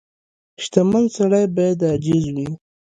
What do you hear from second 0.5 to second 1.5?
•شتمن سړی